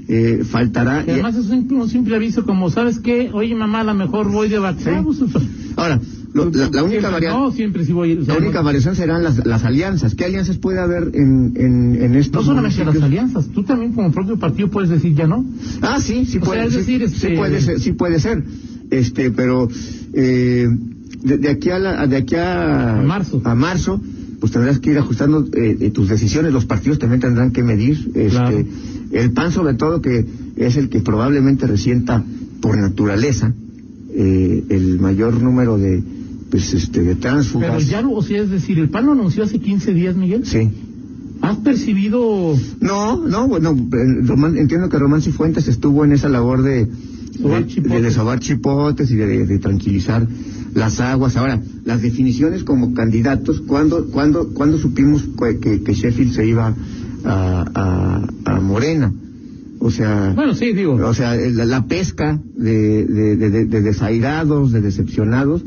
eh, 0.08 0.42
faltará. 0.48 1.04
Y 1.06 1.10
además 1.10 1.34
es 1.36 1.50
un, 1.50 1.66
un 1.72 1.88
simple 1.88 2.14
aviso 2.16 2.44
como, 2.46 2.70
¿sabes 2.70 2.98
qué? 3.00 3.30
Oye, 3.32 3.54
mamá, 3.54 3.80
a 3.80 3.84
lo 3.84 3.94
mejor 3.94 4.30
voy 4.30 4.48
de 4.48 4.58
vacaciones. 4.58 5.04
Ahora, 5.76 6.00
Lo- 6.36 6.50
la, 6.50 6.68
la 6.70 6.82
única 6.84 7.00
Siempre- 7.00 7.10
variante. 7.10 7.38
No, 7.38 7.50
siempre 7.52 7.84
sí 7.84 7.92
voy 7.92 8.10
a 8.10 8.12
ir. 8.12 8.18
o 8.20 8.24
sea, 8.24 8.34
La 8.34 8.40
única 8.40 8.58
no- 8.60 8.64
variación 8.64 8.94
serán 8.94 9.22
las, 9.24 9.44
las 9.46 9.64
alianzas. 9.64 10.14
¿Qué 10.14 10.24
alianzas 10.24 10.58
puede 10.58 10.78
haber 10.80 11.10
en, 11.14 11.52
en, 11.56 12.02
en 12.02 12.14
estos 12.14 12.42
No 12.42 12.46
solamente 12.54 12.84
las 12.84 13.02
alianzas, 13.02 13.46
tú 13.48 13.62
también 13.64 13.92
como 13.92 14.12
propio 14.12 14.38
partido 14.38 14.68
puedes 14.68 14.90
decir 14.90 15.14
ya 15.14 15.26
no. 15.26 15.44
Ah, 15.82 15.98
sí, 16.00 16.26
sí 16.26 16.38
puede, 16.38 16.60
sea, 16.60 16.66
es 16.68 16.72
sí, 16.72 16.78
decir, 16.78 17.02
este- 17.02 17.28
sí 17.30 17.36
puede 17.36 17.60
ser, 17.60 17.80
sí 17.80 17.92
puede 17.92 18.20
ser. 18.20 18.44
Este, 18.90 19.30
pero 19.32 19.68
eh, 20.12 20.66
de, 21.22 21.38
de 21.38 21.48
aquí 21.48 21.70
a 21.70 21.78
la, 21.78 22.06
de 22.06 22.16
aquí 22.16 22.34
a, 22.36 22.98
A 22.98 23.02
marzo. 23.02 23.40
a 23.44 23.54
marzo, 23.54 24.00
pues 24.38 24.52
tendrás 24.52 24.78
que 24.78 24.90
ir 24.90 24.98
ajustando 24.98 25.44
eh, 25.54 25.76
eh, 25.80 25.90
tus 25.90 26.08
decisiones. 26.08 26.52
Los 26.52 26.66
partidos 26.66 26.98
también 26.98 27.20
tendrán 27.20 27.50
que 27.52 27.62
medir. 27.62 28.10
Este, 28.14 28.28
Claro. 28.30 28.64
el 29.12 29.30
PAN 29.32 29.50
sobre 29.52 29.74
todo 29.74 30.00
que 30.02 30.24
es 30.56 30.76
el 30.76 30.88
que 30.88 31.00
probablemente 31.00 31.66
resienta 31.66 32.22
por 32.60 32.76
naturaleza 32.78 33.52
eh, 34.14 34.64
el 34.70 34.98
mayor 35.00 35.42
número 35.42 35.78
de, 35.78 36.02
pues, 36.56 36.74
este, 36.74 37.02
de 37.02 37.14
tránsfugas. 37.14 37.70
Pero 37.70 37.80
ya 37.80 38.06
o 38.08 38.22
sea, 38.22 38.42
es 38.42 38.50
decir, 38.50 38.78
el 38.78 38.88
PAN 38.88 39.06
lo 39.06 39.12
anunció 39.12 39.44
hace 39.44 39.58
15 39.58 39.92
días, 39.94 40.16
Miguel. 40.16 40.46
Sí. 40.46 40.68
¿Has 41.42 41.56
percibido 41.58 42.56
No, 42.80 43.26
no, 43.26 43.46
bueno, 43.46 43.70
eh, 43.72 44.22
Román- 44.22 44.56
entiendo 44.56 44.88
que 44.88 44.98
Román 44.98 45.20
Cifuentes 45.22 45.68
estuvo 45.68 46.04
en 46.04 46.12
esa 46.12 46.28
labor 46.28 46.62
de 46.62 46.86
de, 47.38 47.80
de 47.82 48.00
desovar 48.00 48.40
chipotes 48.40 49.10
y 49.10 49.16
de, 49.16 49.58
tranquilizar 49.58 50.26
las 50.74 51.00
aguas. 51.00 51.36
Ahora, 51.36 51.60
las 51.84 52.00
definiciones 52.00 52.64
como 52.64 52.94
candidatos, 52.94 53.60
¿cuándo, 53.66 54.06
cuándo, 54.10 54.54
cuándo 54.54 54.78
supimos 54.78 55.22
que, 55.38 55.58
que- 55.58 55.82
que 55.82 55.92
Sheffield 55.92 56.32
se 56.32 56.46
iba 56.46 56.74
a, 57.24 58.26
a, 58.44 58.52
a 58.56 58.60
Morena? 58.60 59.12
O 59.78 59.90
sea, 59.90 60.32
Bueno, 60.34 60.54
sí, 60.54 60.72
digo. 60.72 60.94
o 60.94 61.12
sea, 61.12 61.36
la, 61.36 61.66
la 61.66 61.86
pesca 61.86 62.40
de, 62.56 63.04
de, 63.04 63.36
de, 63.36 63.50
de- 63.50 63.64
de 63.66 63.80
desairados, 63.82 64.72
de 64.72 64.80
decepcionados, 64.80 65.62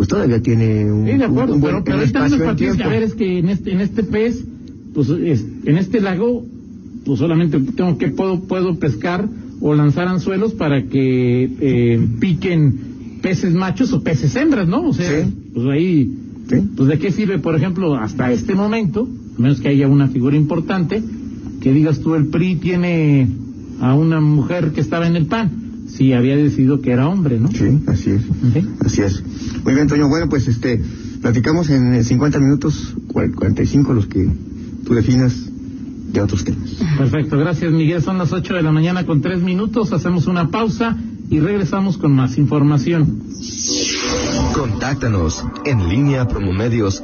pues 0.00 0.08
todavía 0.08 0.40
tiene 0.40 0.90
un, 0.90 1.06
Sí, 1.06 1.18
de 1.18 1.24
acuerdo, 1.24 1.56
un 1.56 1.60
buen 1.60 1.84
pero, 1.84 1.84
pero 1.84 2.02
espacio 2.04 2.42
en 2.42 2.48
a 2.48 2.56
tiempo. 2.56 2.88
ver, 2.88 3.02
es 3.02 3.14
que 3.14 3.38
en 3.38 3.50
este, 3.50 3.72
en 3.72 3.82
este 3.82 4.02
pez, 4.02 4.42
pues 4.94 5.10
es- 5.10 5.44
en 5.66 5.76
este 5.76 6.00
lago, 6.00 6.42
pues 7.04 7.18
solamente 7.18 7.60
tengo 7.76 7.98
que 7.98 8.08
puedo, 8.08 8.40
puedo 8.44 8.78
pescar 8.78 9.28
o 9.60 9.74
lanzar 9.74 10.08
anzuelos 10.08 10.54
para 10.54 10.84
que 10.84 11.50
eh, 11.60 12.00
piquen 12.18 13.18
peces 13.20 13.52
machos 13.52 13.92
o 13.92 14.02
peces 14.02 14.34
hembras, 14.36 14.66
¿no? 14.66 14.88
O 14.88 14.94
sea, 14.94 15.22
Sí. 15.22 15.30
pues 15.52 15.66
ahí, 15.66 16.10
Sí. 16.48 16.56
pues 16.74 16.88
de 16.88 16.98
qué 16.98 17.12
sirve, 17.12 17.38
por 17.38 17.54
ejemplo, 17.54 17.94
hasta 17.94 18.32
este 18.32 18.54
momento, 18.54 19.06
a 19.36 19.42
menos 19.42 19.60
que 19.60 19.68
haya 19.68 19.86
una 19.86 20.08
figura 20.08 20.34
importante, 20.34 21.02
que 21.60 21.74
digas 21.74 22.00
tú, 22.00 22.14
el 22.14 22.28
PRI 22.28 22.54
tiene 22.56 23.28
a 23.82 23.94
una 23.94 24.18
mujer 24.22 24.70
que 24.72 24.80
estaba 24.80 25.06
en 25.06 25.16
el 25.16 25.26
PAN, 25.26 25.50
si 25.96 26.12
había 26.12 26.36
decidido 26.36 26.80
que 26.80 26.92
era 26.92 27.08
hombre, 27.08 27.38
¿no? 27.40 27.48
Sí, 27.50 27.80
así 27.86 28.10
es. 28.10 28.22
¿Sí? 28.52 28.68
Así 28.84 29.02
es. 29.02 29.22
Muy 29.64 29.74
bien, 29.74 29.86
Toño. 29.88 30.08
Bueno, 30.08 30.28
pues 30.28 30.48
este, 30.48 30.80
platicamos 31.20 31.68
en 31.70 31.94
eh, 31.94 32.04
50 32.04 32.38
minutos, 32.38 32.94
cuar- 33.08 33.34
45 33.34 33.92
los 33.92 34.06
que 34.06 34.28
tú 34.86 34.94
definas 34.94 35.34
de 36.12 36.20
otros 36.20 36.44
temas. 36.44 36.70
Perfecto, 36.98 37.38
gracias 37.38 37.72
Miguel. 37.72 38.02
Son 38.02 38.18
las 38.18 38.32
8 38.32 38.54
de 38.54 38.62
la 38.62 38.72
mañana 38.72 39.06
con 39.06 39.20
3 39.20 39.42
minutos. 39.42 39.92
Hacemos 39.92 40.26
una 40.26 40.48
pausa 40.48 40.96
y 41.28 41.38
regresamos 41.38 41.98
con 41.98 42.12
más 42.12 42.36
información. 42.38 43.20
Contáctanos 44.54 45.44
en 45.64 45.88
línea 45.88 46.26
promomedios 46.26 47.02